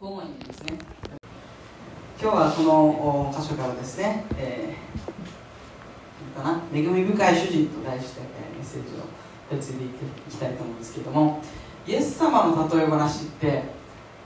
[0.00, 0.78] 午後にですね。
[2.18, 8.26] 今日はこの箇所からですね、えー、かな恵み深い主人と題してメ
[8.62, 9.04] ッセージを
[9.50, 9.88] 受け継いでい
[10.30, 11.42] きたいと思うんですけども
[11.86, 13.62] イエス様の例え話って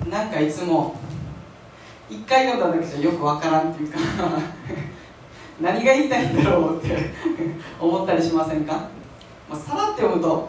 [0.08, 0.94] なんかいつも
[2.08, 3.98] 一回読んだだけじゃよくわからんっていうか
[5.60, 7.10] 何が言いたいんだろうって
[7.80, 8.74] 思ったりしませんか、
[9.50, 10.48] まあ、さらって読むと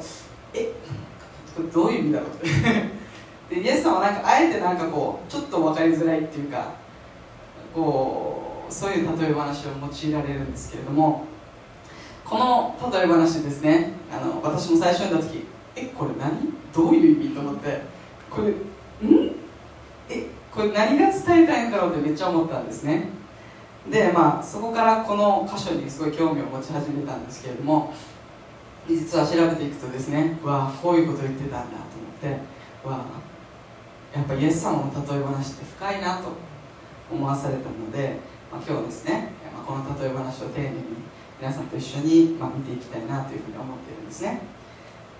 [0.54, 0.72] え
[1.58, 2.95] これどういう意味だろうって。
[3.50, 6.74] でイエス様はなんかあえてなんかこうちょっと分かりづらいっていうか
[7.74, 11.26] こうそういう例え話を用いられるんですけれども
[12.24, 16.54] この例え話ですねあの私も最初に見た時えこれ何？
[16.74, 17.82] どういう意味と思って
[18.30, 18.56] これん？
[20.10, 23.10] えこれ何が伝えたいんだろうってめっちゃ思ったんですね。
[23.92, 27.94] でまあそこからこの箇所にすごい興味を持ち始めたんですけれども
[28.88, 31.80] 実は調べていくとですねわあこういうこと言ってたんだと思っ
[32.20, 32.30] て
[32.88, 33.25] わあ
[34.16, 36.32] やっぱイエス様の例え話って深いなと
[37.12, 38.16] 思わされたので、
[38.50, 40.76] まあ、今日ですね、まあ、この例え話を丁寧に
[41.38, 44.42] 皆さんと一緒に、ま、見ていきたいなというふうに思っているんですね。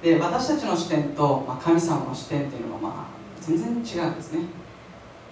[0.02, 3.06] で私たちの視点と、ま、神様の視点っていうのは、まあ、
[3.42, 4.46] 全然違うんですね。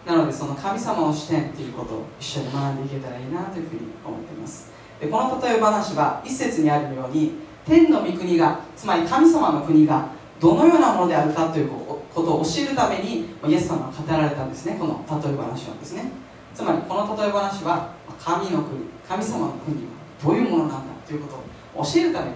[0.06, 4.72] なのでその神様の視点っていうことを一緒に学んでいけたらいいなというふうに思っています。
[5.00, 7.36] でこの例え話は一節にあるように
[7.66, 10.10] 天の御国がつまり神様の国が
[10.42, 11.72] どのようなものであるかという
[12.14, 14.78] ことを教えるためにイエス様が語られたんですね。
[14.80, 16.12] この例え話はですね。
[16.54, 19.92] つまりこの例え話は神の国神様の国は
[20.24, 22.34] どういうものなんだということを教えるために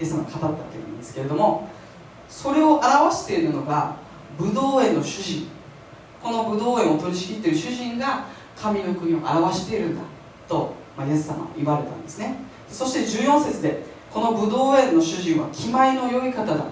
[0.00, 1.68] イエス様が語ったわけなんですけれども
[2.28, 3.96] それを表しているのが
[4.38, 5.48] ブドウ園の主人。
[6.22, 10.02] このブドウ園を取り仕切っている主人が神の国を表しているんだ
[10.48, 12.36] と、まあ、イエス様は言われたんですね。
[12.68, 16.66] そして14節でこのブドウ園の主人は気前の良い方だ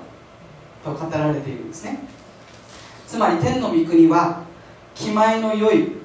[0.84, 1.98] と語られているんですね。
[3.10, 4.44] つまり天の御国は
[4.94, 5.96] 気前の良い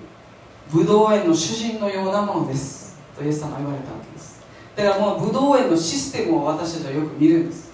[0.72, 2.98] ブドウ園の主人のようなものです。
[3.16, 4.44] とイエス様は言われたわけです。
[4.76, 7.70] だからこのブドウ園のシステムを私たちはよく見るんです。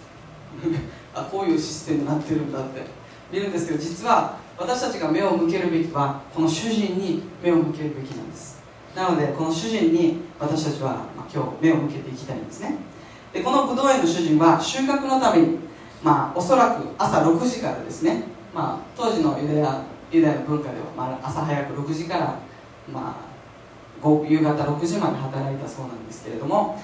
[1.16, 2.86] あこういうシステムになってるんだって。
[3.32, 8.62] 見るんですけど実は私たちが目を向けるべきはこの主人に目を向けるべきなんです。
[8.94, 12.76] なのでこの主人に私たちは、ま今日目を向けていきたいんですね。
[13.32, 15.60] でこのブドウ園の主人は収穫のために
[16.04, 22.40] まあおそらく朝6時からですねまあ、当時のユダヤユダヤの文化では、まあ、朝早く6時から、
[22.92, 23.32] まあ、
[24.28, 26.78] 夕方6時まで働いたそうなんですけれども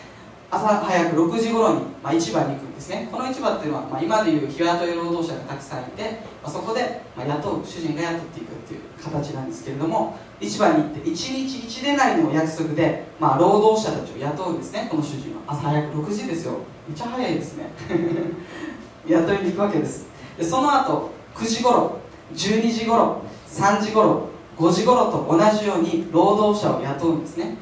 [0.50, 3.10] 朝早く6時頃に、まあ、市場に行くんですね。
[3.12, 14.88] この市場っていうのは、まあ、今でいう日雇い労働者がたくさんいて、まあ、そこで、まあ、雇う主人が雇っていくっていう形なんですけれども市場に行って1日1デナリの約束で、まあ、労働者たちを雇うんですね。
[14.90, 15.42] この主人は。
[15.48, 16.60] 朝早く6時ですよ。
[16.88, 17.66] めっちゃ早いですね。
[19.06, 20.06] 雇いに行くわけです。
[20.38, 22.00] でその後9時頃
[22.34, 27.56] 12時頃3時頃5時頃と同じように労働者を雇うんですね。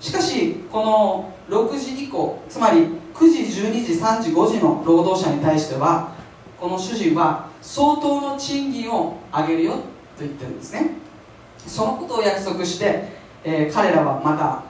[0.00, 6.12] しかしこの6時以降つまり9時12時3時5時の労働者に対しては
[6.60, 9.80] この主人は相当の賃金を上げるよと
[10.20, 10.90] 言ってるんですね。
[11.66, 13.08] そのことを約束して、
[13.42, 14.62] えー、彼らはまた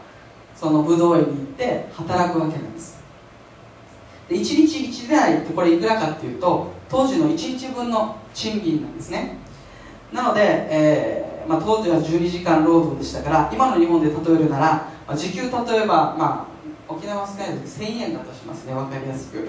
[0.57, 2.99] その武道園に行って働くわけなんです。
[4.29, 9.37] で1日1台ってこれいくらかっていうと当時の1日分の賃金なんですね。
[10.13, 10.41] なので、
[10.71, 14.67] えーまあ、当時は12時間労働でしたから今の日本で例えるなら、
[15.07, 15.51] まあ、時給例え
[15.87, 16.47] ば、ま
[16.89, 18.75] あ、沖縄スカイで1000円だとしますね。
[18.75, 19.47] 分かりやすく。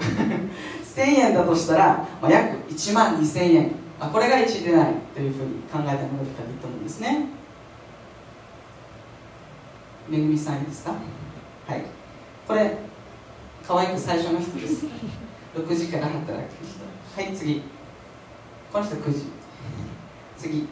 [0.96, 7.26] 1000円だとしたら、まあ、約1万2000円、まあ、これが1でないというふうに考えてもらえたらいいと思うんですね。
[10.08, 10.92] めぐみさんいいですか？
[11.68, 11.84] はい。
[12.46, 12.76] これ
[13.66, 14.86] 可愛く最初の人です。
[15.54, 16.26] 6時から働く
[16.64, 16.80] 人。
[17.16, 17.62] はい次。
[18.72, 19.24] この人9時。
[20.38, 20.68] 次。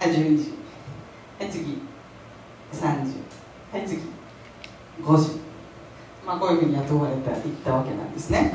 [0.00, 0.54] はい12時。
[1.40, 1.78] はい次。
[2.72, 3.16] 3時。
[3.72, 4.00] はい次。
[5.02, 5.40] 5時。
[6.24, 8.54] まあこういうふうに雇われていったわけなんですね。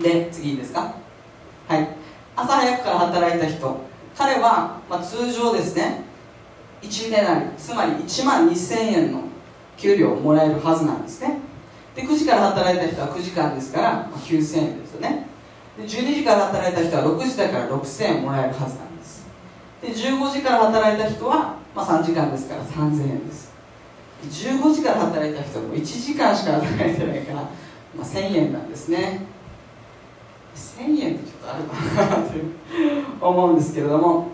[0.00, 0.94] で次いいですか？
[1.68, 1.88] はい。
[2.34, 3.80] 朝早くから働いた人。
[4.16, 6.02] 彼は、まあ、通常ですね。
[6.82, 9.20] 1年なりつまり1万2000円の
[9.76, 11.38] 給料をもらえるはずなんですね。
[11.94, 15.26] で9時から働いた人は9時間ですから、まあ、9000円ですよね。
[15.78, 19.26] で12時から働いた人は6時だから6000円もらえるはずなんです。
[19.82, 23.54] で15時から働いた人は、まあ、3時間ですから3000円です。
[24.24, 27.50] 15時から働いた人は1時間しか働いてないから、ま
[28.00, 29.26] あ、1000円なんですね。
[30.56, 32.22] 1000円ってちょっとあるかな
[33.20, 34.28] と思うんですけれども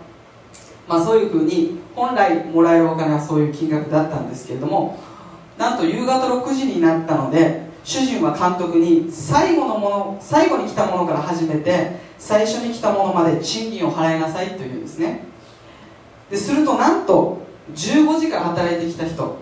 [0.87, 4.97] まあそういうふうに本来もらえるお金はそういう金額だったんですけれども
[5.57, 15.25] なんと夕方6時になったので主人は監督に最後のもの最後に来たものから始めて最初に来たものまで賃金を払いなさいというんですね。
[16.29, 17.41] ですると何なんと
[17.73, 19.37] 15時間働いてきた人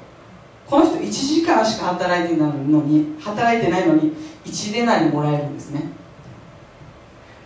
[0.67, 4.13] この人1時間しか働いてないのに働いてないのに
[4.45, 5.91] 1デナリもらえるんですね。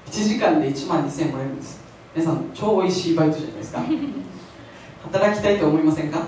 [0.07, 1.81] 1時間で1万2000円もらえるんです。
[2.15, 3.83] 皆さん超おいしいバイトじゃないですか。
[5.11, 6.19] 働きたいと思いませんか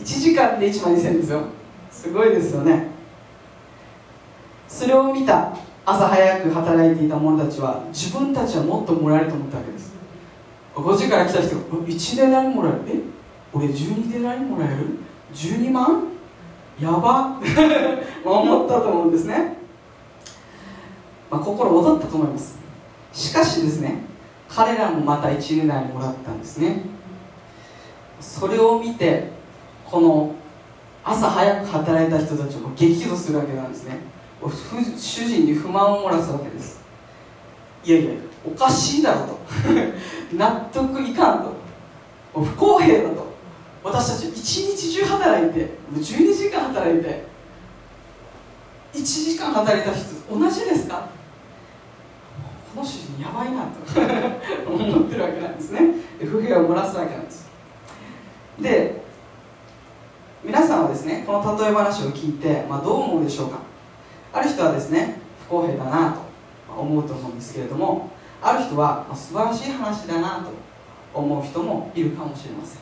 [0.00, 1.42] ？1時間で1万2000円ですよ。
[1.90, 2.97] すごいですよね
[4.78, 9.92] それを見た朝早く働いていた者たちは自分たちはもっともらえると思ったわけです。
[10.72, 12.78] 5時から来た人が1デナリもらえる？
[12.86, 13.00] え？
[13.52, 14.98] 俺12デナリもらえる
[15.34, 16.04] ？12万？
[16.80, 17.40] やば。
[18.24, 19.56] 思ったと思うんですね、
[21.28, 22.56] まあ、心躍ったと思います。
[23.12, 24.02] しかしですね
[24.48, 26.82] 彼らもまた1デナリもらったんですね。
[28.20, 29.32] それを見て
[29.84, 30.34] この
[31.02, 34.16] 朝早く働いた人たちも激怒するわけなんですね。
[34.40, 36.80] 主人に不満を漏らすわけです。
[37.84, 38.10] いやいや
[38.46, 39.38] おかしいだろと。
[40.36, 41.38] 納得いかん
[42.34, 42.40] と。
[42.40, 43.26] 不公平だと。
[43.82, 47.24] 私たち一日中働いてもう12時間働いて
[48.92, 51.08] 1時間働いた人同じですか？
[52.74, 54.70] この主人やばいなと。
[54.70, 55.80] 思ってるわけなんですね。
[56.20, 57.48] 不平を漏らすわけなんです。
[58.60, 59.02] で
[60.44, 63.58] 皆さんはですねこの例え話を聞いて、まあ、どう思うでしょうか？
[64.32, 66.20] ある人はですね不公平だなと
[66.80, 68.10] 思うと思うんですけれども
[68.40, 70.52] ある人は、素晴らしい話だなと
[71.12, 72.78] 思う人もいるかもしれません。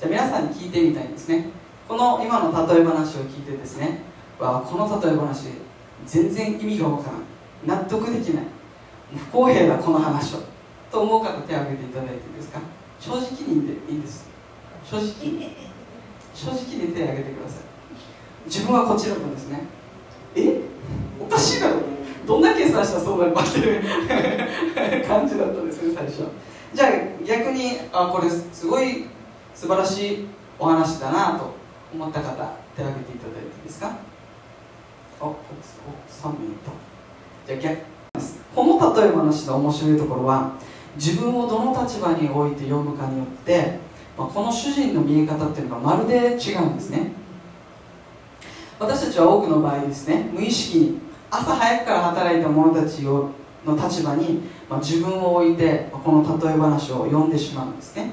[0.00, 1.50] じゃあ皆さんに聞いてみたいんですね。
[1.86, 4.00] この今の例え話を聞いてですね
[4.38, 5.48] わこの例え話
[6.06, 7.78] 全然意味がわからん。
[7.80, 8.44] 納得できない。
[9.14, 10.40] 不公平だこの話は
[10.90, 12.60] と思う方手を挙げていただいていいですか？
[13.00, 14.26] 正直にでいいんです。
[14.84, 15.56] 正直に
[16.34, 18.46] 正直に手を挙げてください。
[18.46, 19.64] 自分はこちらのですね
[20.34, 20.62] え？
[21.20, 21.76] おかしいだろ。
[22.26, 23.82] どんな計算したらそうなるかっていう
[25.06, 26.24] 感じだったんですね最初。
[26.74, 26.90] じゃあ
[27.24, 29.06] 逆にあこれすごい
[29.54, 30.26] 素晴らしい
[30.58, 31.54] お話だなと
[31.92, 32.26] 思った方
[32.76, 33.96] 手を挙げていただいていいですか？
[35.20, 35.36] おお
[36.10, 36.50] 3名い
[37.46, 37.52] た。
[37.58, 37.98] じゃあ逆。
[38.54, 40.52] この例え話の面白いところは
[40.96, 43.78] 自分をどの立場に置いて読むかによって、
[44.16, 47.12] まあ、この主人の見え方っていうのがまるで違うんですね。
[48.80, 53.30] 私たちは多くの場合ですね無意識に朝早くから働いた者たちを
[53.66, 58.12] の立場に、ま、自分を置いてこの例え話を読んでしまうんですね、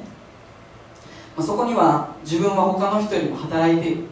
[1.37, 4.03] ま、そこには自分は他の人よりも働いている。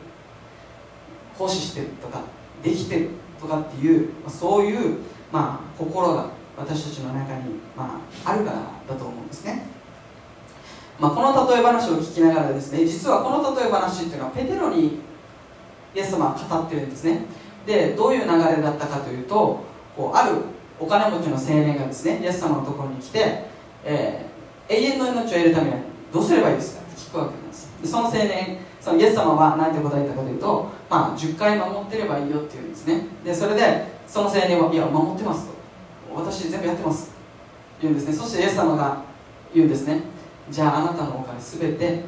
[1.37, 2.21] 奉仕してるとか
[2.61, 3.09] できてる。
[3.43, 4.99] とかっていう、ま、そういう、
[5.31, 8.57] まあ、心が私たちの中に、まあ、あるから
[8.87, 9.65] だと思うんですね、
[10.99, 14.99] まあ、この例え話を聞きながらですね実はこの例え話っていうのはペテロに
[15.93, 17.25] イエス様は語ってるんですね。
[17.65, 19.63] でどういう流れだったかというと
[19.95, 20.35] こうある
[20.79, 23.45] お金持ちの青年がですねイエス様のところに来て、
[23.85, 25.75] えー、永遠の命を得るために
[26.11, 33.07] どうすればいいですかって聞くわけですでその青年そのイエス様は何て答えたかというと、まあ、10回守ってればいいよっていうんですね。
[33.23, 35.53] でそれでその青年はいや守ってますと。
[36.13, 37.13] 私全部やってます。
[37.81, 38.13] 言うんですね。
[38.13, 39.01] そしてイエス様が
[39.55, 40.01] 言うんですね。
[40.49, 42.03] じゃああなたのお金全て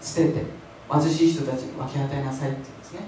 [0.00, 0.44] 捨てて
[0.88, 3.00] 貧しい人たちに分け与えなさいって言うんですね。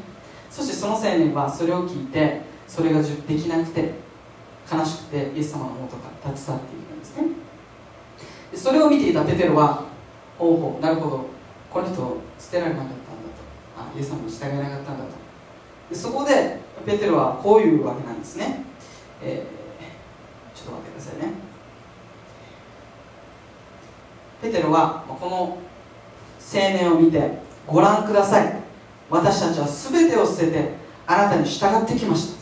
[0.51, 3.95] そしてその青年はそれを聞いてそれができなくて
[4.71, 7.23] 悲しくてイエス様の元から立ち去っていくんですね。
[8.53, 9.85] でそれを見ていたペテロは
[10.39, 11.27] ほうほうなるほど。
[11.71, 13.11] この人捨てられなかったんだと。
[13.79, 15.11] あイエス様に従えなかったんだと。
[15.91, 18.65] でそこでペテロはこういうわけなんですね、
[19.23, 21.33] えー、ちょっと待ってくださいね。
[24.41, 25.59] ペテロはこの青
[26.53, 28.68] 年を見てご覧ください。
[29.11, 30.75] 私たちは全てを捨てて
[31.07, 32.39] あなたに従ってきました。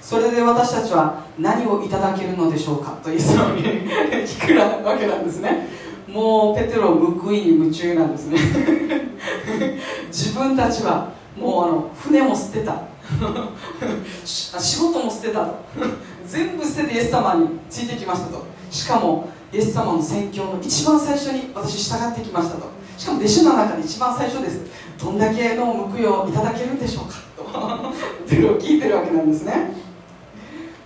[0.00, 2.92] それで私たちは何をいただけるのでしょうか？
[3.02, 3.62] とイエス様に
[4.26, 5.68] 聞くわけなんですね。
[6.08, 8.38] もうペテロ報いに夢中なんですね。
[10.12, 12.76] 自分たちはもうあの船も捨てた。
[14.24, 15.44] 仕事も捨てた。
[15.46, 15.54] と
[16.26, 18.44] 全部捨ててイエス様についてきましたと。
[18.70, 22.68] しかもイエス様の宣教の一番最初に私従ってきましたと。
[22.96, 24.60] しかも弟子の中で一番最初です。
[24.98, 27.24] どんだけの報いをいただけるんでしょうか。
[27.36, 27.44] と
[28.28, 29.72] ペテロを聞いてるわけなんですね、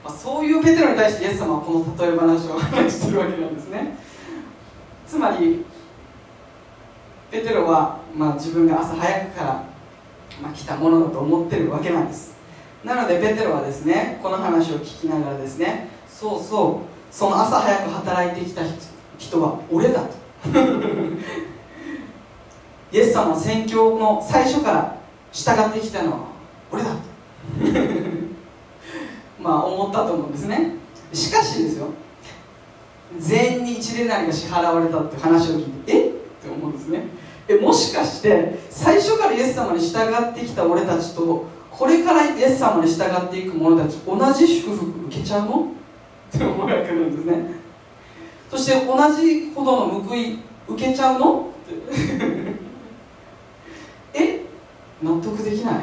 [0.05, 3.97] まあ、そういうペテロに対してイエス様はこの例え話を話してるわけなんですね。
[5.07, 5.65] つまり
[7.31, 9.65] ペテロは、まあ、自分が朝早くから、
[10.43, 12.37] まあ、来たものだと思ってるわけなんです。
[12.85, 18.63] なのでペテロはですねこの話を聞きながらですねそうそうその朝早く働いてきた
[19.19, 20.09] 人は俺だと。
[22.91, 24.97] イエス様の宣教の最初から
[25.33, 26.19] 従ってきたのは
[26.73, 26.97] 俺だと。
[29.41, 30.75] まあ思ったと思うんですね。
[31.13, 31.87] しかしですよ。
[33.19, 36.13] 全員に一デナリが支払われたって話を聞いてえっ？
[36.13, 37.05] て思うんですね。
[37.49, 45.69] えもしかして最初からイエス様に従ってきた俺たちとこれからイエス様に従っていく者たち同じ祝福受けちゃうの？
[46.35, 47.55] って思いがけるんですね。
[48.51, 51.47] そして同じほどの報い受けちゃうの？
[51.71, 52.28] え
[55.03, 55.75] 納得できない。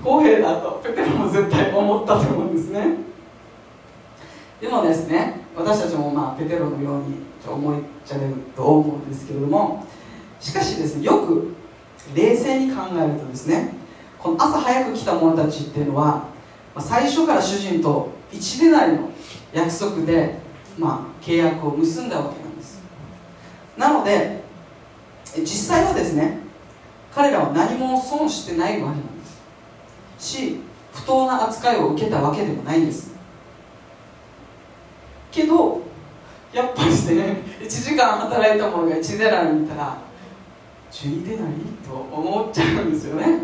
[0.04, 0.80] 公平だと。
[0.82, 3.08] ペテロも絶対思ったと思うんですね。
[4.60, 7.16] でもですね私たちもまあペテロのように
[7.46, 9.86] 思いちゃれると思うんですけれども
[10.40, 11.54] しかしですねよく
[12.14, 13.74] 冷静に考えるとですね
[14.18, 16.26] この朝早く来た者たちっていうのは
[16.78, 19.10] 最初から主人と一でなりの
[19.52, 20.38] 約束で、
[20.78, 22.80] まあ、契約を結んだわけなんです。
[23.76, 24.42] なので
[25.38, 26.40] 実際はですね
[27.14, 29.40] 彼らは何も損してないわけなんです。
[30.18, 30.60] し
[30.92, 33.12] 不当な扱いを受けたわけでもないんです。
[35.30, 35.82] けど
[36.52, 39.98] やっぱりですね1時間働いたものが1デナリ見たら
[40.90, 41.54] 12デナリ
[41.86, 43.40] と思っちゃうんですよね。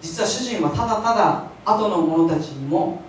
[0.00, 3.02] 実は主人はただただ後の者たちにも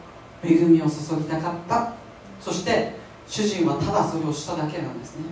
[0.44, 1.94] 恵みを注ぎたかった。
[2.41, 2.96] そして
[3.27, 5.25] 主人はただそれをしただけなんですね。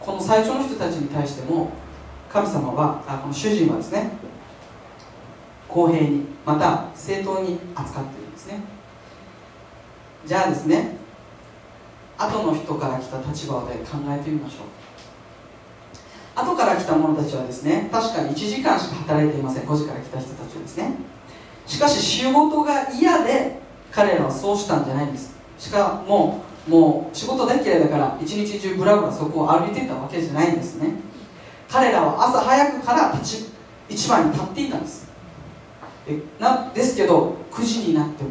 [0.00, 1.70] この最初の人たちに対しても
[2.28, 4.10] 神様はあこの主人はですね
[5.68, 8.60] 公平にまた正当に扱っているんですね。
[10.24, 10.96] じゃあですね
[12.18, 14.66] 後の人から来た立場で考えてみましょう。
[16.38, 19.64] 後から来た者たちはですね確かに1時間しか働いていません。
[19.64, 20.94] 5時から来た人たちはですね。
[21.66, 23.60] しかし仕事が嫌で
[23.90, 25.34] 彼らはそうしたんじゃないんです。
[25.58, 30.94] しかももう仕事大嫌いだから一日中ブラブラそこを歩いていたわけじゃないんですね。
[31.68, 33.50] 彼らは朝早くから立ち
[33.88, 35.08] 市場に立っていたんです。
[36.08, 38.30] えなですけど9時になっても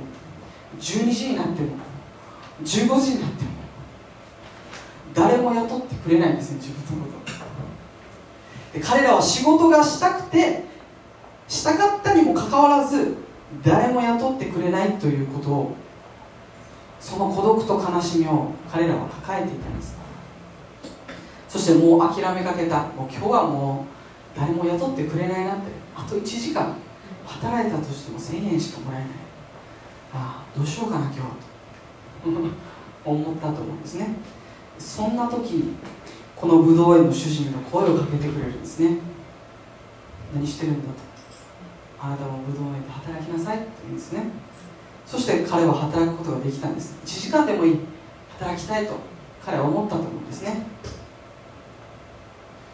[0.80, 1.70] 12時になっても
[2.64, 2.66] 15
[3.00, 3.50] 時になっても
[5.14, 8.78] 誰も雇ってくれないんですね自分のこと。
[8.78, 10.64] で彼らは仕事がしたくて
[11.48, 13.16] したかったにもかかわらず
[13.64, 15.76] 誰も雇ってくれないということを
[17.06, 19.96] その孤独と悲しみを彼らは抱えていたんです。
[21.48, 22.80] そしてもう諦めかけた。
[22.80, 23.86] もう今日はも
[24.36, 25.66] う誰も雇ってくれないなって。
[25.96, 26.76] あと1時間
[27.24, 29.10] 働いたとしても1000円しかもらえない。
[30.16, 31.20] ああどうしようかな今日
[32.24, 32.30] と
[33.06, 33.62] 思ったと。
[33.62, 34.16] 思うんですね
[34.80, 35.76] そんな時に
[36.36, 38.98] このブドウ園の主人が声をかけてくれるんですね。
[40.34, 40.96] 何してるんだと。
[42.02, 44.24] あなたもブドウ園で働きなさいって言うんですね。
[45.06, 46.96] そして彼は働くことができたんです。
[47.06, 47.80] 1時間でもいい
[48.40, 48.94] 働きたいと
[49.46, 50.66] 彼は思ったと思うんですね。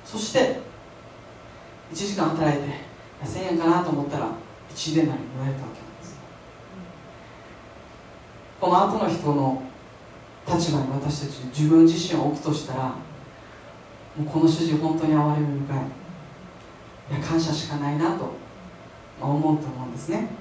[0.05, 0.59] そして
[1.91, 2.67] 1時間働いて
[3.23, 4.29] 1000円かなと思ったら
[4.73, 6.19] 1デナリもらえたわけなんです。
[8.59, 9.61] この後の人の
[10.47, 12.95] 立場に私たち自分自身を置くとしたらも
[14.19, 15.77] うこの主人本当に憐れみ深い。
[17.11, 18.31] いや感謝しかないなと
[19.19, 20.40] 思うと思うんですね。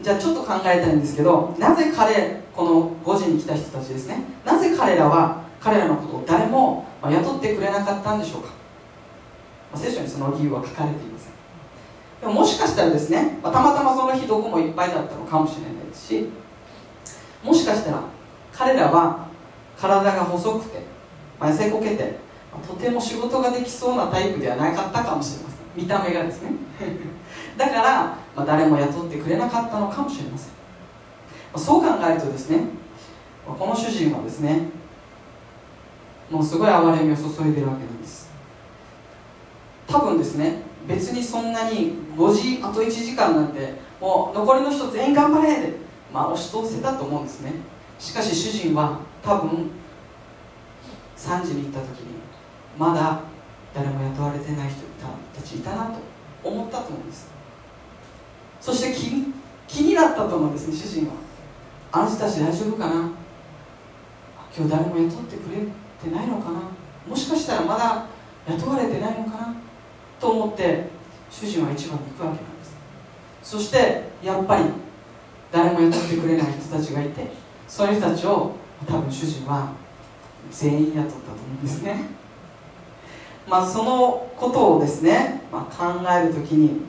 [0.00, 4.18] じゃあちょっと考えたいんですけどなぜ彼この5時に来た人たちですね。
[4.44, 8.50] なぜ彼らは彼らのことを誰も雇ってくれなかったんでしょうか。
[9.74, 11.32] 聖書にその理由は書かれていません。
[12.20, 16.28] でももしかしたらですね、まあ、たまたまその日どこもいっぱいだったのかもしれないですし
[17.42, 18.02] もしかしたら
[18.52, 19.26] 彼らは
[19.76, 20.78] 体が細くて、
[21.38, 22.18] まあ、痩せこけて、
[22.66, 25.58] とても仕事ができそうなタイプではなかったかもしれません。
[25.76, 26.52] 見た目がですね。
[27.56, 30.54] だから、まあ、誰も雇ってくれなかったのかもしれません、ま
[31.54, 32.64] あ、そう考えるとですね
[33.46, 34.68] この主人はですね
[36.30, 38.30] もうすごい憐れみを注いでるわけなんです。
[39.86, 45.72] 多分ですね別にそんなに5時あと1時間なんてもう残りの人全員頑張れで、
[46.12, 47.52] まあ、押し通せたと思うんですね。
[47.98, 49.70] しかし主人は多分
[51.16, 52.14] 3時に行った時に
[52.78, 53.20] まだ
[53.74, 54.80] 誰も雇われてない人
[55.34, 55.98] たちいたなと
[56.42, 57.33] 思ったと思うんです。
[58.64, 59.34] そして気
[59.68, 61.12] 気になったと思うんですね主人は。
[61.92, 63.10] あの人たち大丈夫かな？
[64.56, 65.58] 今日誰も雇ってくれ
[66.02, 66.60] てないのかな？
[67.06, 68.06] もしかしたらまだ
[68.48, 69.54] 雇われてないのかな？
[70.18, 70.88] と思って
[71.30, 72.74] 主人は一番に行くわけなんです。
[73.42, 74.64] そしてやっぱり
[75.52, 77.30] 誰も雇ってくれない人たちがいて
[77.68, 78.52] そういう人たちを
[78.86, 79.72] 多分主人は
[80.50, 82.06] 全員雇ったと思うんですね。
[83.46, 86.80] まあそのことをですね、まあ、考えるときに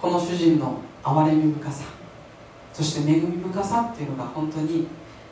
[0.00, 1.84] この主人の憐れみ深さ
[2.72, 4.86] そして恵み深さっていうのが本当に、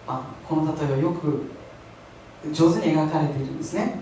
[0.07, 1.45] まあ、この例えはよく
[2.53, 4.01] 上手に描かれているんですね。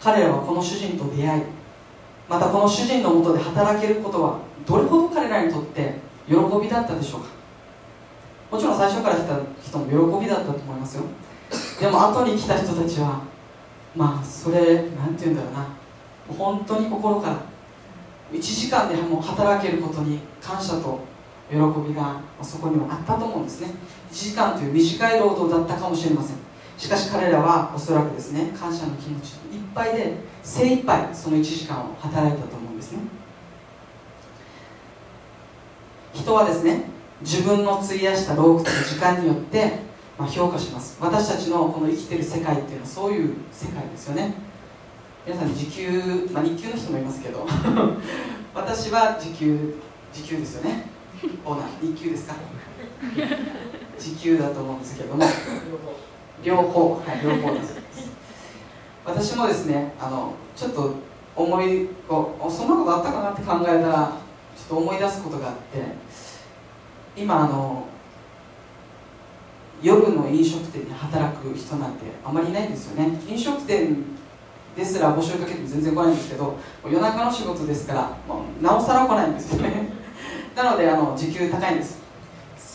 [0.00, 1.42] 彼らはこの主人と出会い、
[2.28, 5.94] またこの主人のもとで働けることはどれほど彼らにとって
[6.26, 7.28] 喜びだったでしょうか。
[8.50, 11.04] もちろん最初から来た人も喜びだったと思いますよ。
[11.80, 13.22] でも後に来た人たちは
[13.96, 15.83] まあそれなんて言うんだろうな。
[16.28, 17.36] 本当に心から
[18.32, 21.00] 1時間でも働けることに感謝と
[21.50, 23.68] 喜びがそこにもあったと思うんですね。
[24.10, 26.36] 1時間という短い労働だったかもしれません。
[26.78, 32.98] しかし彼らはおそらくですね感謝の気持ちいっぱいで精一杯その1時間を働いたと思うんですね。
[36.12, 36.84] 人はですね
[37.20, 39.84] 自分の費やした労苦と時間によって
[40.18, 40.96] まあ、評価します。
[41.00, 44.34] 私たちのこの生きてる世界っていうのはそういう世界ですよね。
[45.26, 47.46] 皆さん時給、まあ、日給の人もいますけど
[48.54, 49.74] 私は時給
[50.12, 50.86] 時給ですよね。
[51.44, 52.34] オーナー日給ですか？
[53.98, 55.24] 時給だと思うんですけども。
[56.44, 56.94] 両方。
[56.94, 57.74] はい両方です。
[59.04, 60.94] 私もですねあのちょっと
[61.34, 64.12] 思いこうそんなことあったかなって考えたら
[64.56, 65.82] ちょっと思い出すことがあって
[67.16, 67.84] 今あの
[69.82, 73.20] 夜の飲食店で働く人なんてあまりいないんですよね。
[73.26, 73.96] 飲食店
[74.76, 78.10] ですら募集かけても全然来ないんですけど夜中の仕事ですから
[78.60, 79.92] なおさら来ないんですよね。
[80.56, 81.98] なのであの時給高いんです。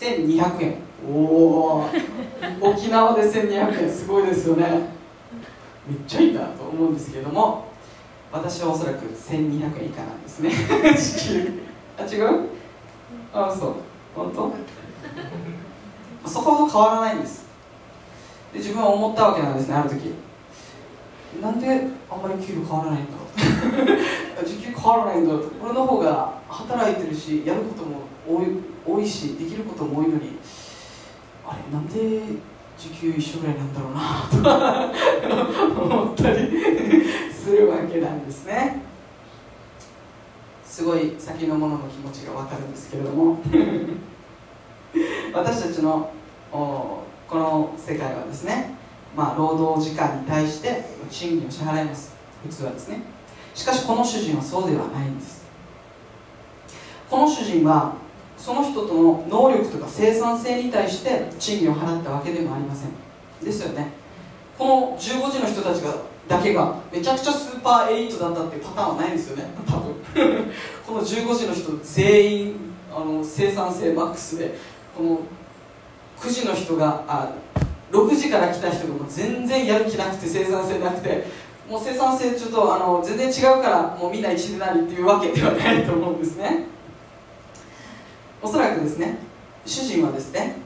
[0.00, 0.76] 1200円。
[1.08, 1.88] おお
[2.60, 3.90] 沖縄で1200円。
[3.90, 4.66] すごいですよね。
[5.88, 7.64] めっちゃいいなと思うんですけれども
[8.30, 10.50] 私はおそらく1200円以下なんですね。
[10.96, 11.62] 時給
[11.98, 12.48] あ違う？
[13.32, 13.74] あそう。
[14.14, 14.52] 本当？
[16.28, 17.46] そこほど変わらないんです。
[18.52, 20.12] で自分は思ったわけなんですねある時
[21.40, 21.66] なんで
[22.10, 23.12] あんまり給料変わらないんだ
[24.44, 28.46] 時給変わらないんだろう俺の方が働いてるしやることも多い
[28.84, 30.38] 多いしできることも多いのに
[31.46, 32.22] あれなんで
[32.76, 34.26] 時給一緒ぐらいなんだろうな
[35.76, 36.50] と思ったり
[37.32, 38.82] するわけなんですね。
[40.64, 43.38] すごい先のものの気持ちが分かるんですけれども。
[45.32, 46.10] 私たちの
[46.50, 48.74] この世界はですね、
[49.16, 52.14] まあ、労働時間に対して賃金を支払います。
[52.42, 53.02] 普通はですね。
[53.54, 55.44] しかしこの主人はそうではないんです。
[57.10, 57.94] この主人は
[58.36, 62.90] その人との能力とか生産性に対して賃金を払ったわけでもありません。
[63.44, 63.92] ですよね。
[64.56, 65.94] この15時の人たちが
[66.28, 69.50] だけがめちゃくちゃスーパーエイトだったっていうパターンはないんですよね。
[69.66, 69.94] 多分。
[70.86, 72.54] この15時の人全員
[72.94, 74.56] あの生産性マックスで
[74.96, 75.18] この
[76.18, 77.32] 9時の人があ
[77.90, 81.26] 6時から来た人がもう全然やる気なくて生産性なくて
[81.68, 86.64] もう生産性ちょっとあの全然違うからもうみんな一緒でなりっていうわけではないと思うんですね。
[88.42, 89.18] おそらくですね
[89.66, 90.56] 主人はですね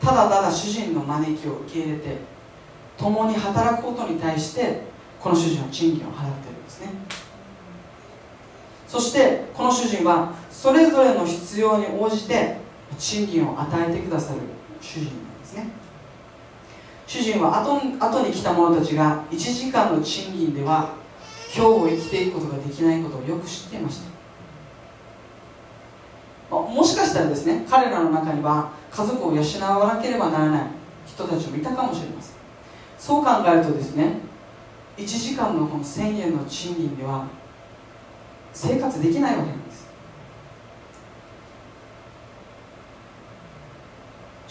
[0.00, 2.18] ただただ主人の招きを受け入れて
[2.98, 4.82] 共に働くことに対して
[5.20, 6.88] この主人は賃金を払ってるんですね。
[8.86, 12.56] そしてこの主人はそれぞれの必要に応じて
[12.98, 14.40] 賃金を与えてくださる
[14.80, 15.85] 主人なんですね。
[17.06, 20.94] 主人は後後に来た者たちが1時間の賃金では
[21.54, 24.16] 今日を生きていくことができないことをよく知っていました。
[26.56, 29.42] もしかしたらですね彼らの中には家族を養
[29.78, 30.66] わなければならない
[31.06, 32.36] 人たちもいたかもしれません。
[32.98, 34.20] そう考えるとですね
[34.96, 37.26] 1時間のこの1000円の賃金では
[38.52, 39.65] 生活できないわけです。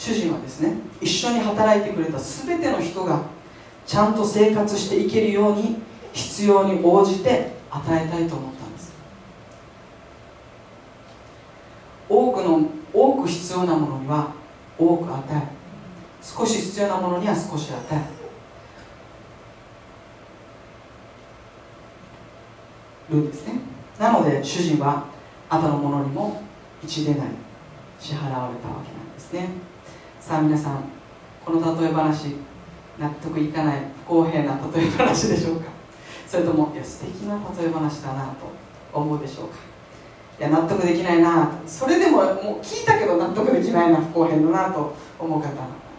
[0.06, 3.24] 主人はですね一緒に働いてくれた全ての人が
[3.88, 5.78] ちゃんと生活していけるように
[6.14, 8.94] 必要に応じて与えたいと思ったんです。
[12.08, 14.32] 多くの多く必要なものには
[14.78, 15.48] 多く与え
[16.22, 18.16] 少し必要なものには少し与え。
[23.10, 23.60] るんですね。
[23.98, 25.06] なので主人は
[25.50, 26.44] 後のものにも
[26.84, 27.32] 一でなり
[28.00, 29.75] 支払われたわけなんですね。
[30.26, 30.84] さあ皆さん
[31.46, 32.36] この例え話
[33.00, 35.66] 納得いかない不公平な例え話でしょうか？
[36.28, 38.48] それともいや素敵な例え話だなと
[38.92, 39.56] 思うでしょうか？
[40.40, 42.26] いや納得できないなそれでももう
[42.62, 45.48] 聞いたけど納得できないな不公平だなと思う方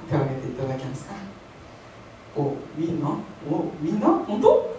[0.09, 1.15] 手を挙げていただけますか？
[2.37, 3.09] おみんな？
[3.09, 4.07] おみんな？
[4.09, 4.75] 本当？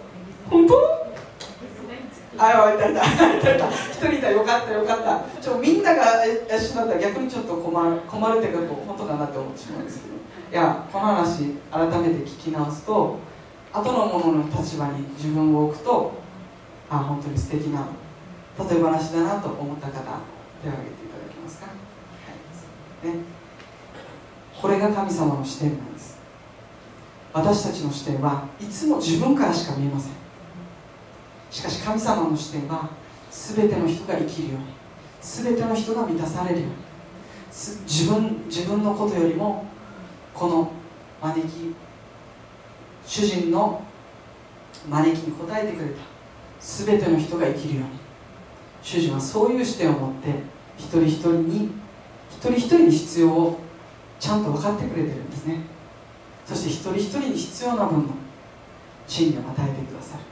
[0.50, 0.97] 本当？
[2.38, 3.36] あいたいた。
[3.36, 3.68] いたいた。
[3.68, 5.42] 一人いたよかったよかった。
[5.42, 10.18] ちょみんなが養ったら逆にちょっと困る困るっていうか本当かなって思ってしまうんですけど。
[10.50, 13.18] いやこの話改めて聞き直すと
[13.70, 16.12] 後の者の立場に自分を置くと
[16.88, 17.86] あ本当に素敵な
[18.58, 19.92] 例え話だなと思った方
[20.62, 21.72] 手を挙げていただけますか、は
[23.04, 23.14] い。
[23.14, 23.24] ね、
[24.60, 26.18] これが神様の視点なんです。
[27.34, 30.12] 私たちの視点はいつも自分からしか見えません。
[31.50, 32.90] しかし神様の視点は
[33.30, 34.64] 全ての人が生きるように
[35.20, 36.74] 全ての人が満たされるように
[37.84, 39.64] 自分自分のことよりも
[40.34, 40.72] この
[41.20, 41.74] 招き
[43.06, 43.82] 主人の
[44.88, 46.00] 招きに応えてくれた
[46.60, 48.08] 全ての人が生きるように。
[48.82, 50.28] 主人はそういう視点を持って
[50.78, 51.70] 一人一人に
[52.30, 53.58] 一人一人に必要を
[54.20, 55.60] ちゃんと分かってくれてるんですね。
[56.46, 58.08] そして一人一人に必要な分の
[59.06, 60.22] 真理を与えてくださる。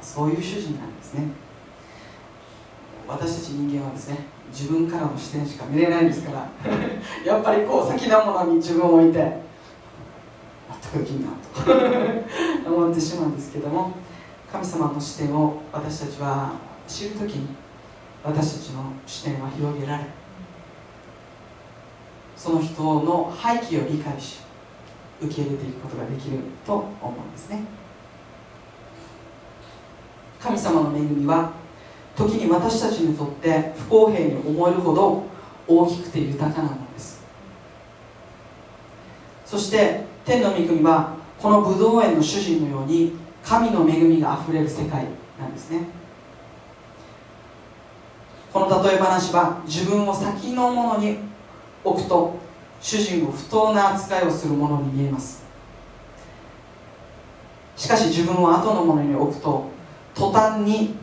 [0.00, 1.28] そういう主人なんですね。
[3.06, 4.18] 私たち人間はですね
[4.50, 6.48] 自分からの視点しか見れないんですから。
[7.24, 9.40] やっぱりこう先のものに自分を置いて
[10.92, 11.36] 全く気になる
[12.64, 12.68] と。
[12.68, 13.92] 思ってしまうんですけども
[14.50, 16.52] 神様の視点を私たちは
[16.86, 17.48] 知るときに
[18.24, 20.04] 私たちの視点は広げられ
[22.36, 24.40] その人の背景を理解し
[25.20, 27.64] 受け入れていくことができると思うんですね
[30.40, 31.52] 神様の恵みは
[32.16, 35.24] 時に私たちにとって不公平に思えるほど
[35.66, 37.22] 大きくて豊かなものです。
[39.44, 43.12] そして天の恵みはこのブドウ園の主人のように
[43.44, 45.06] 神の恵みがあふれる世界
[45.40, 45.86] なんですね。
[48.52, 51.18] この例え話は自分を先のものに
[51.84, 52.36] 置くと
[52.80, 55.44] 主人を不当な扱いをするものに見えます。
[57.76, 59.77] しかし自分を後のものに置くと
[60.18, 60.96] 途端に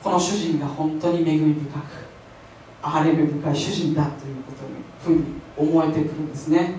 [0.00, 1.84] この主人が本当に恵み深く
[2.82, 6.76] 憐れみ深い主人だということにふうに思えてくるんですね。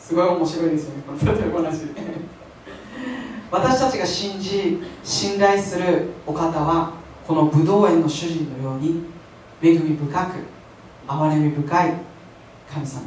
[0.00, 1.82] すごい面白いですよねこの例え話
[3.50, 6.94] 私たちが信じ信頼するお方は
[7.26, 9.04] この武道園の主人のように
[9.62, 10.36] 恵み深く
[11.06, 11.94] 憐れみ深い
[12.72, 13.02] 神様。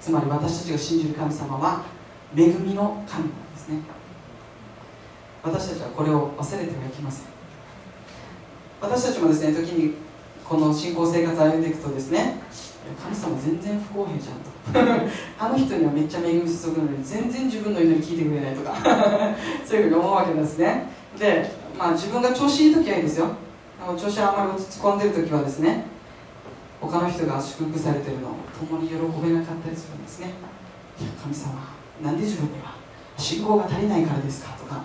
[0.00, 1.82] つまり私たちが信じる神様は
[2.36, 3.95] 恵みの神なんですね。
[5.46, 7.26] 私たちはこれを忘れてはいけません。
[8.80, 9.94] 私たちもですね時に
[10.44, 12.40] この信仰生活を歩んでいくとですね
[13.00, 15.06] 神様全然不公平じゃんと。
[15.38, 18.74] あの人にはめっちゃ恵み注ぐのに全然自分の祈り聞いてくれないとか。
[19.64, 20.88] そういうふうに思うわけですね。
[21.16, 23.28] でまあ自分が調子いい時はいいですよ。
[23.96, 25.84] 調子あんまり落ち込んでる時はですね
[26.80, 28.32] 他の人が祝福されてるのを
[28.68, 30.34] 共に喜べなかったりするんですね。
[31.22, 31.54] 神様
[32.02, 32.85] なんで自分には？
[33.18, 34.82] 信仰が足りないからですかとか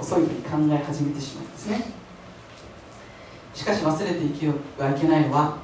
[0.00, 1.84] そういうふうに考え始めてしまうんですね。
[3.54, 5.56] しかし忘れていけはいけないのは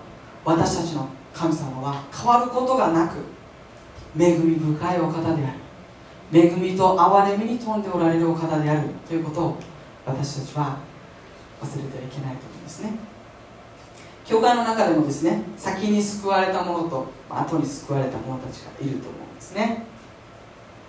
[0.44, 3.16] 私たちの神様は変わることがなく
[4.18, 5.58] 恵み深いお方である。
[6.30, 8.88] 恵みと憐れみに富んでおられるお方である。
[9.06, 9.56] ということを
[10.04, 10.78] 私たちは
[11.62, 12.92] 忘れてはいけないと思うんですね。
[14.24, 19.84] 教会の中でもですね先に救われた者と後に救われた者たちがいると思うんですね。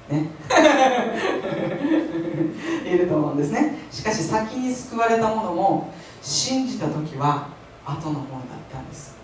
[0.09, 0.27] ね。
[2.85, 3.75] いると思うんですね。
[3.91, 7.49] しかし先に救われた者も信じた時は
[7.85, 9.17] 後のものだったんです。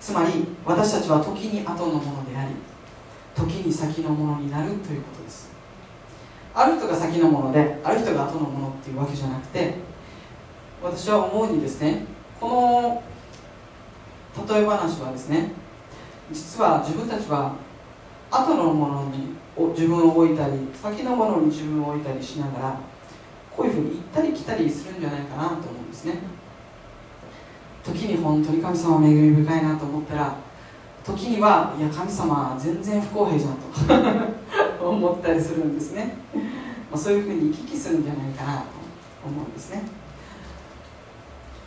[0.00, 2.50] つまり私たちは時に後のものであり
[3.34, 5.50] 時に先のものになるということです。
[6.54, 9.74] ある人が先のものである人が後のものっていうわけじゃなくて
[10.82, 12.06] 私は思うにですね
[12.40, 13.02] この
[14.54, 15.63] 例え話はですね
[16.32, 17.54] 実は自分たちは
[18.30, 19.34] 後のものに
[19.74, 22.80] 自分を置いたり先のものに自分を置いたりしながら
[23.56, 26.18] こういうふうに行ったり来たりするんじゃないかなと思うんですね。
[27.84, 30.36] 時に本当に神様は恵み深いなと思ったら
[31.04, 36.16] 時にはいや神様は全然不公平じゃんと 思ったりするんですね、
[36.90, 38.64] まあ、そういうふうに行き来するんじゃないかなと
[39.26, 39.82] 思うんですね。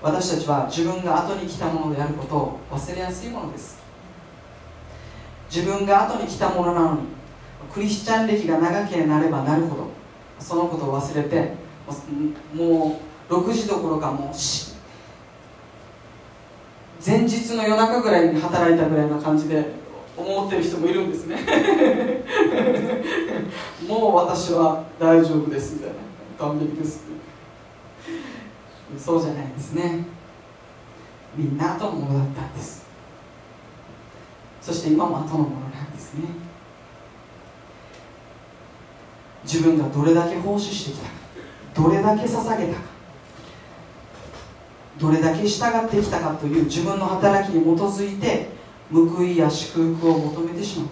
[0.02, 3.87] 私たちは自分が後に来たものであることを忘れやすいものです。
[5.54, 7.00] 自分が後に来たものなのに
[7.74, 9.88] クリスチャン歴が長ければなればなるほど
[10.40, 11.54] そのことを忘れて
[12.54, 14.36] もう6時どころかもう
[17.06, 19.66] 前日の夜中ぐらいに働いたぐらいな感じで
[20.18, 21.38] 思ってる人もいるんですね。
[23.88, 25.96] もう私は大丈夫ですみたいな
[26.40, 27.06] 完璧です
[28.98, 30.06] そうじゃないですね。
[31.36, 32.87] みんな後のもだったんです。
[34.68, 36.26] そして今も後のものなんですね。
[39.46, 41.14] 自分がどれだけ奉仕してきたか
[41.74, 42.82] どれだけ捧げたか
[45.00, 48.50] どれだけ従ってきたかという自分の働きに基づいて
[48.92, 50.90] 報いや祝福を求めてしまう。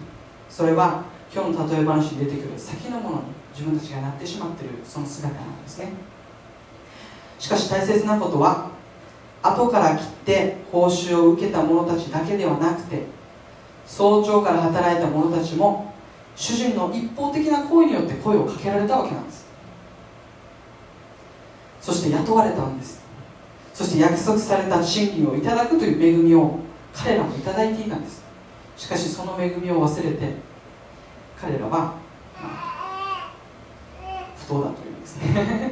[0.49, 5.91] それは今日の例え話に出てくる先のものに自分たちがなってしまっているその姿なんですね。
[7.39, 8.69] しかし大切なことは
[9.43, 13.13] 後から来て報酬を受けた者たちだけではなくて
[13.85, 15.93] 早朝から働いた者たちも
[16.35, 19.45] 主人の一方的な行為によって声をかけられたわけなんです。
[21.79, 23.03] そして雇われたんです。
[23.73, 26.59] そして約束された賃金をいただくという恵みを
[26.93, 28.23] 彼らもいただいていたんです。
[28.75, 30.33] しかしその恵みを忘れて
[31.39, 31.95] 彼らは、ま
[32.41, 33.31] あ、
[34.37, 35.71] 不当だというんですね。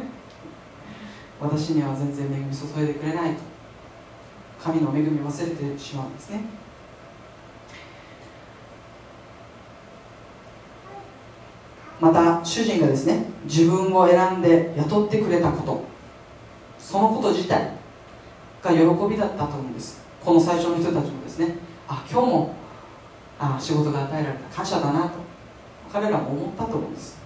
[1.41, 3.41] 私には全然恵み注いでくれないと。
[4.63, 6.41] 神の恵みを忘れてしまうんですね。
[12.04, 15.84] また主人がですね自分を選んで雇ってくれたこと。
[16.78, 17.72] そのこと自体
[18.62, 18.78] が喜
[19.10, 20.04] びだったと思うんです。
[20.22, 21.56] この最初の人たちもですね
[21.88, 22.56] あ今日も
[23.39, 24.54] あ仕事が与えられた。
[24.54, 25.12] 感謝だなと。
[25.94, 27.18] 彼らも思ったと思うんです。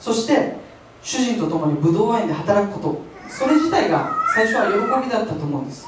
[0.00, 0.56] そして
[1.00, 3.00] 主人と共にブドウワインで働くこと。
[3.28, 5.86] それ自体が最初は喜びだったと思うんです。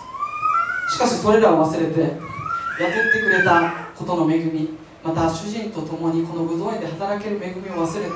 [0.94, 8.10] しかしそれらを忘れて雇ってくれたことの恵みまた主人と共にこのブドウ園で働ける恵みを忘れて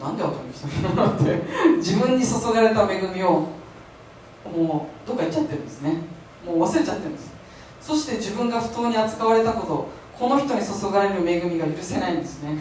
[0.00, 1.42] なんで後に来たのって
[1.78, 3.48] 自分に注がれた恵みを
[4.44, 5.96] もうどっか行っちゃってるんですね。
[6.46, 7.30] もう忘れちゃってるんです。
[7.80, 12.56] そして自分が不当に扱われたことこの人に注がれる恵みが許せないんですね。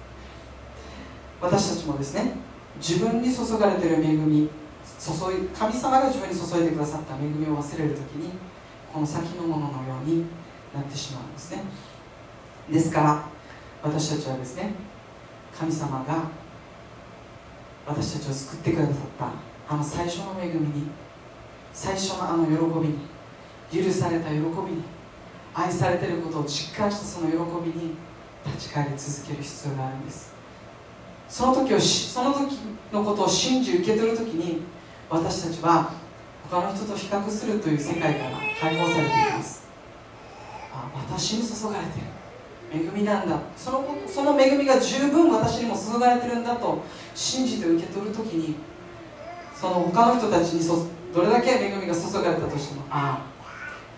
[1.40, 2.32] 私たちもですね
[2.78, 4.48] 自分に注がれてる恵み
[4.98, 8.30] 注い神様が自分に注いでくださった恵みを忘れる時に
[8.92, 10.24] この先のもののように
[10.76, 11.64] なってしまうんですね。
[12.70, 13.24] ですから
[13.82, 14.72] 私たちはですね
[15.56, 16.24] 神様が
[17.86, 20.88] 私たちを救ってくださったあの最初の恵みに
[21.72, 24.50] 最初のあの喜びに許された喜びに
[25.54, 27.94] 愛されていることを実感したその喜びに
[28.44, 30.34] 立ち返り続ける必要があるんです。
[31.28, 32.56] その時をその時
[32.92, 34.62] のことを信じ受け取る時に
[35.10, 35.92] 私たちは
[36.50, 39.35] 他の人と比較するという世界から解放されていきますあ
[40.96, 42.06] 私に注がれてる。
[42.72, 43.38] 恵みなんだ。
[43.56, 46.82] そのその恵みが十分私にも注がれてるんだと
[47.14, 48.56] 信じて受け取る時に
[49.54, 53.24] その他の人たちにそどれだけ恵みが注がれたとしてもあ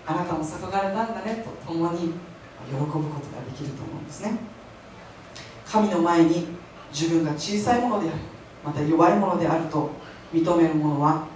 [0.07, 3.03] ああなたも注がれたんだねと共に喜ぶことが
[3.45, 4.39] できると思うんですね。
[5.67, 6.47] 神の前に
[6.93, 8.19] 自分が小さいものである
[8.65, 9.91] また弱いものであると
[10.33, 11.27] 認める者は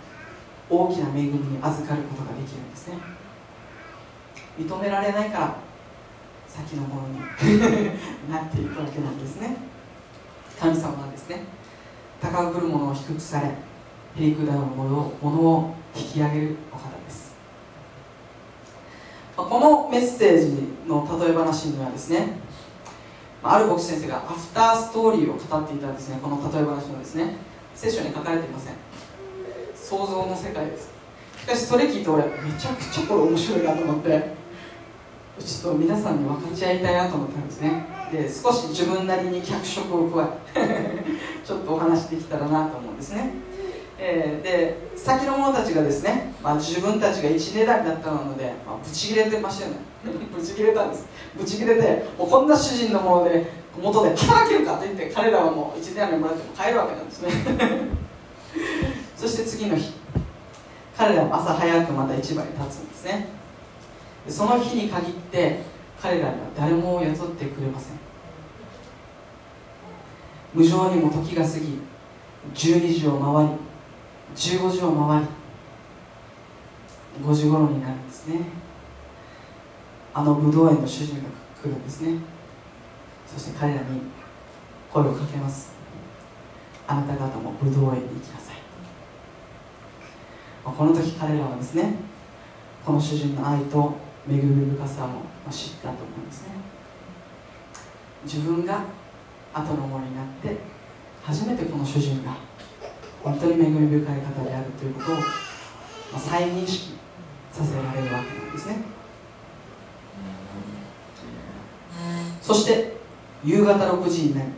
[0.70, 3.21] 大きな恵みに預かることができるんですね。
[4.58, 5.56] 認められないから
[6.48, 7.20] 先のものに
[8.30, 9.56] なっていくわけなんですね。
[10.60, 11.44] 神様はですね
[12.20, 13.52] 高ぶる者を低くされへ
[14.16, 17.34] りくだる者をものを引き上げるお方です。
[19.36, 22.38] このメッセージの例え話にはですね
[23.42, 26.18] ある牧師先生がアフターストーリーを語っていたんですね。
[26.22, 27.36] この例え話のですね
[27.74, 28.74] 聖書に書かれていません。
[29.74, 30.90] 想像の世界です。
[31.40, 34.41] しかしそれ聞いて俺めちゃくちゃこれ面白いなと思って。
[35.38, 37.86] ちょっと皆さんに分かち合いたいなと思ったんですね。
[38.12, 41.02] で少し自分なりに脚色を加え
[41.42, 43.30] ちょっとお話できたらなと思うんですね、
[43.98, 49.76] えー、で先の者たちがですね、まあ、自分たちが一値段だったので、まあ、ブチギレてましたよね。
[50.36, 51.06] ブチギレたんです。
[51.34, 57.30] ブチギレてもうこんな主人のもので元で働けるかと言って彼らはもう一値段でもらっても帰るわけなんですね。
[59.16, 59.94] そして次の日
[60.98, 63.41] 彼らは朝早くまた市場に立つんですね。
[64.28, 65.60] その日に限って
[66.00, 67.98] 彼らは誰も雇ってくれません。
[70.54, 71.78] 無情にも時が過ぎ
[72.54, 73.52] 12時を回り
[74.36, 75.26] 15時を回り
[77.22, 78.40] 5時頃になるんですね。
[80.14, 81.22] あの武道園の主人が
[81.60, 82.18] 来るんですね。
[83.26, 84.02] そして彼らに
[84.92, 85.72] 声をかけます。
[86.86, 88.56] あなた方も武道園に行きなさい。
[90.64, 91.94] この時彼らはですね
[92.84, 93.94] この主人の愛と
[94.28, 96.52] 恵み深さを知ったと思うんですね。
[98.24, 98.84] 自分が
[99.52, 100.56] 後の者になって
[101.24, 102.36] 初めてこの主人が
[103.22, 105.16] 本当に恵み深い方であるということを
[106.18, 106.94] 再認識
[107.50, 108.76] させられるわけなんですね。
[112.40, 112.96] そして
[113.44, 114.48] 夕方6時になり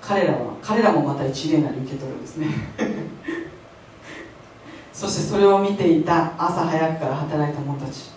[0.00, 2.48] 彼らは彼らもまた一年なり受け取るんですね。
[4.92, 8.09] そしてそれを見ていた朝早くから働いた者たち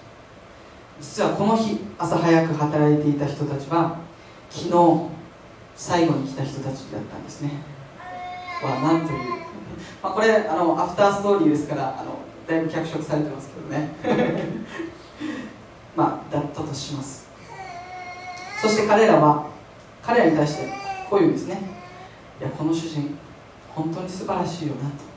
[0.99, 3.99] 実はこの日朝早く働いていた人たちは
[4.49, 5.10] 昨日
[5.75, 7.51] 最後に来た人たちだったんですね。
[8.63, 9.19] わなんという、
[10.01, 13.89] まあ、これあのアフターストーリーですからあのだいぶ脚色されてますけどね。
[15.95, 17.27] まあだったとします。
[18.62, 19.47] そして彼らは
[20.01, 20.69] 彼らに対して
[21.10, 21.62] こういうんですね。
[22.39, 23.17] いやこの主人
[23.75, 25.13] 本当に素晴らしいよなと。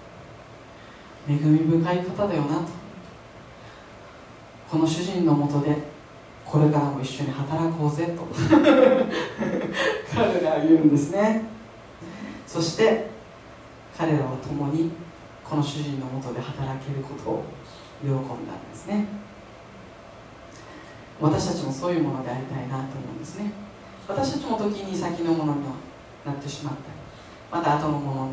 [1.28, 2.75] 恵み深い方だよなと。
[4.70, 5.76] この主人のもとで
[6.44, 8.26] これからも一緒に働こうぜと。
[10.14, 11.44] 彼らは言うんですね。
[12.46, 13.10] そして
[13.96, 14.92] 彼らは共に
[15.44, 17.44] この主人のもとで働けることを
[18.02, 18.24] 喜んだん
[18.70, 19.06] ですね。
[21.20, 23.52] 私たちもそういうものでありたいなと思うんですね。
[24.08, 25.64] 私たちも時に先のものに
[26.24, 26.84] なってしまったり
[27.50, 28.28] また後のもの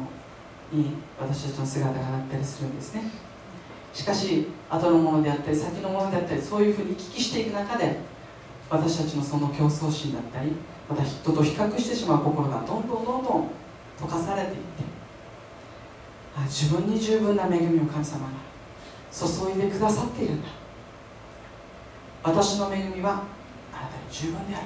[0.71, 3.03] に私たちの姿があったりするんですね。
[3.93, 7.97] しかし後のものであったり先のものであったりそういうふうに聞きしていく中で
[8.69, 10.53] 私たちのその競争心だったり
[10.89, 13.49] また人と比較してしまう心がどんどんどんどん
[13.99, 14.61] 溶かされていって
[16.35, 18.33] あ自分に十分な恵みを神様が
[19.11, 20.47] 注いでくださっているんだ。
[22.23, 23.23] 私の恵みは
[23.73, 24.65] あなたに十分である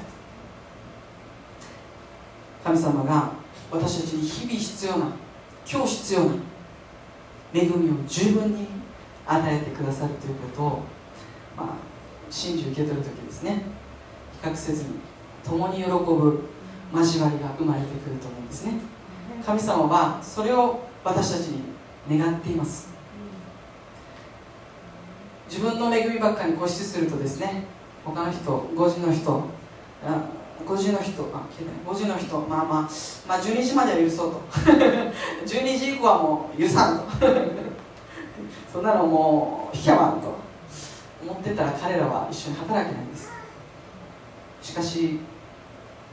[2.64, 3.32] 神様が
[3.72, 5.08] 私たちに日々必要な
[5.70, 6.36] 今日必要な
[7.54, 8.77] 恵みを十分に
[9.28, 10.84] 与えてくださるということを、
[11.56, 11.68] まあ、
[12.30, 13.64] 信じ受け取る時ですね。
[14.42, 14.90] 比較せずに
[15.44, 16.50] 共に喜ぶ
[16.94, 18.74] 交わりが生まれてくると思うんですね。
[19.46, 21.62] 神様はそれを私たちに
[22.20, 22.90] 願っています。
[25.50, 27.64] 自分の恵みばっかり固執するとですね
[28.04, 28.40] 他の人
[28.76, 29.44] 5時の人
[30.66, 31.48] 5時の人あ
[31.90, 32.90] 5時の人まあまあ
[33.28, 34.42] まあ12時までは許そうと。
[35.46, 37.04] 12時以降はもう許さんと。
[38.72, 40.36] そんなのもう引けばんと
[41.22, 43.32] 思ってたら彼らは一緒に働けないんです。
[44.62, 45.20] しかし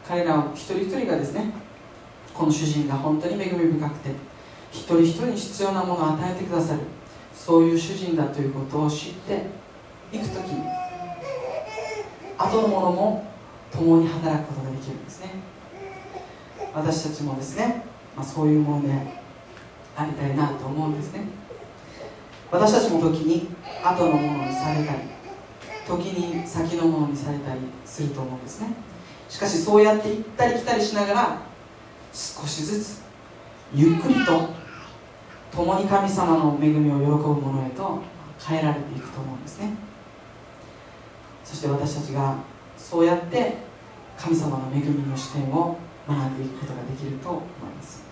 [0.06, 1.52] 彼ら一人一人がですね
[2.32, 4.10] この主人が本当に恵み深くて
[4.70, 6.80] 一人一人に必要なものを与えてくださる
[7.34, 9.46] そういう主人だということを知って
[10.12, 10.64] いく時に
[12.36, 13.26] 後のものも
[13.72, 15.30] 共に働くことができるんですね。
[16.72, 17.84] 私たちもですね、
[18.16, 18.92] まあ、そういうもので
[19.96, 21.24] ありたいなと思うんですね。
[22.54, 23.48] 私たちも時に
[23.82, 24.98] 後のものにされたり
[25.88, 28.68] 時に先のものにされたりすると思うんですね。
[29.28, 31.38] しかしそうやって行ったり来たりしながら
[32.12, 33.02] 少しずつ
[33.74, 34.50] ゆっくりと
[35.50, 38.00] 共に神様の恵みを喜ぶものへと
[38.40, 39.74] 変えられていくと思うんですね。
[41.42, 42.36] そして私たちが
[42.78, 43.54] そうやって
[44.16, 47.42] 神様の恵みの視点を学んでいくことができると思い
[47.76, 48.04] ます。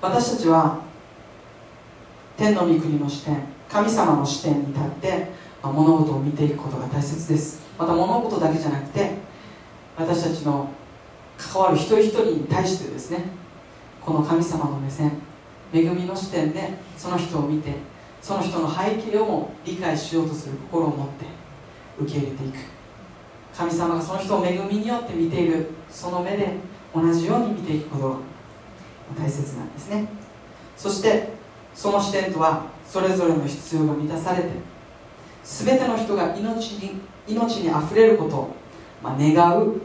[0.00, 0.91] 私たちは
[2.36, 5.28] 天の御国の視点神様の視点に立って
[5.62, 7.62] 物事を見ていくことが大切です。
[7.78, 9.12] また物事だけじゃなくて
[9.96, 10.68] 私たちの
[11.38, 13.24] 関わる一人一人に対してですね
[14.00, 15.12] この神様の目線
[15.72, 17.74] 恵みの視点でその人を見て
[18.20, 21.24] その人の背景をも理解しようとする心を持って
[21.98, 22.56] 受け入れていく。
[23.56, 26.56] 神様がその人を恵みによって見ているその目で
[26.94, 28.16] 同じように見ていくことが
[29.18, 30.08] 大切なんですね。
[30.76, 31.41] そして
[31.74, 34.48] その視点とはそれぞれの必要が満たされて
[35.44, 38.56] 全ての人が命に命にあふれることを、
[39.02, 39.80] まあ、願う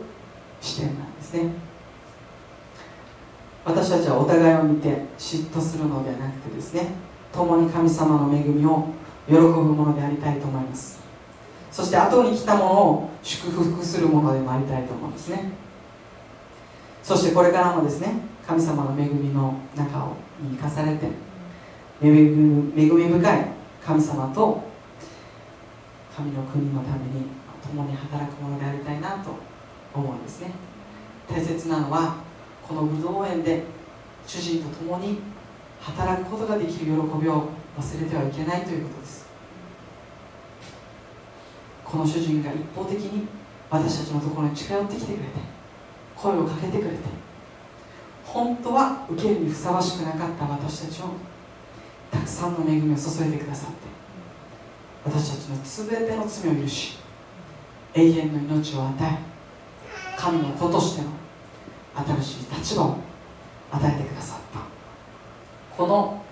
[0.61, 1.51] 視点なんですね。
[3.63, 6.87] 私たちはお互いを見て嫉妬するのではなくてですね
[7.33, 8.87] 共に神様の恵みを
[9.27, 11.01] 喜ぶものでありたいと思います。
[11.69, 15.51] そして後に来たものを祝福するものでもありたいと思うんですね。
[17.03, 18.13] そしてこれからもですね
[18.47, 21.07] 神様の恵みの中を生かされて
[22.01, 23.47] 恵み深い
[23.83, 24.61] 神様と
[26.15, 27.25] 神の国のために
[27.65, 29.31] 共に働くものでありたいなと
[29.93, 30.51] 思うんですね。
[31.27, 32.17] 大切なのは
[32.67, 33.63] この武道園で
[34.25, 35.19] 主人と共に
[35.81, 39.27] 働くことができる喜びを忘れてはいけないということです。
[41.83, 43.27] この主人が一方的に
[43.69, 45.23] 私たちのところに近寄ってきてくれて
[46.15, 46.97] 声をかけてくれて
[48.25, 51.05] 本当は受けるにふさわしくなかった私たちを
[52.11, 53.75] たくさんの恵みを注いでくださって
[55.05, 56.97] 私たちの全ての罪を許し
[57.93, 59.17] 永遠の命を与え
[60.17, 61.09] 神の子としての
[61.95, 62.97] 新しい立場を
[63.71, 64.59] 与えてくださった。
[65.75, 66.23] この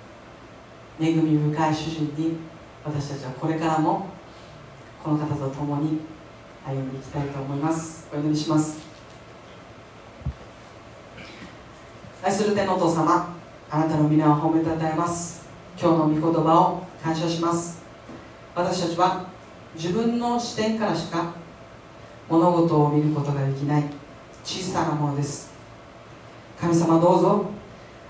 [1.00, 2.38] 恵み深い主人に
[2.84, 4.08] 私たちはこれからも
[5.04, 6.00] この方と共に
[6.66, 8.08] 歩んでいきたいと思います。
[8.14, 8.80] お祈りします。
[12.24, 13.36] 愛する天のお父様
[13.70, 15.45] あなたの皆を褒めたたえます。
[15.78, 17.84] 今日の御言葉を感謝します。
[18.56, 19.26] 私たちは
[19.76, 21.34] 自分の視点からしか
[22.30, 23.84] 物事を見ることができない
[24.46, 25.52] 小さなものです。
[26.60, 27.46] 神様どうぞ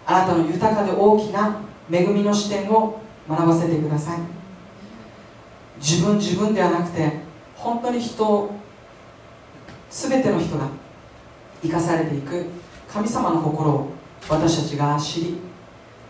[0.06, 1.60] あなたの豊かで大きな
[1.92, 4.20] 恵みの視点を学ばせてください。
[5.80, 7.14] 自分自分ではなくて
[7.56, 8.52] 本当に人を
[9.90, 10.68] 全ての人が
[11.64, 12.46] 生かされていく
[12.88, 13.90] 神様の心を
[14.30, 15.40] 私たちが知り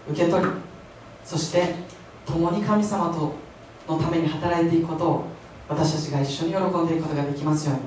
[0.09, 0.51] 受け取り
[1.25, 1.75] そして
[2.25, 3.33] 共に神様と
[3.91, 5.25] のために働いていくことを
[5.67, 7.81] 私たちが一緒に喜んでいくことができますように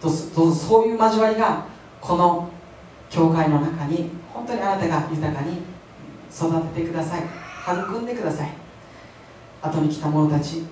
[0.00, 0.12] どう
[0.48, 1.66] ぞそういう交わりが
[2.00, 2.48] この
[3.10, 5.62] 教会の中に本当にあなたが豊かに
[6.30, 7.22] 育ててください。
[7.66, 8.50] 育んでください。
[9.62, 10.64] 後に来た者たち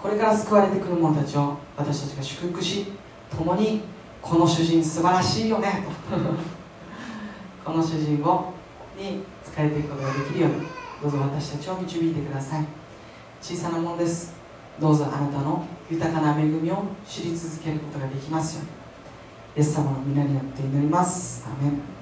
[0.00, 2.92] これから救われてくる者たちを私たちが祝福し
[3.36, 3.82] 共に
[4.22, 5.84] この主人素晴らしいよね。
[7.64, 8.52] とこの主人を
[8.96, 10.79] に仕えていくことができるように。
[11.02, 12.66] どうぞ私たちを導いてください。
[13.40, 14.34] 小さなものです。
[14.78, 18.70] どうぞあなたの豊かな恵みを知り続けることができますように。
[19.56, 21.46] イエス様の皆によって祈ります。
[21.46, 21.99] アメン。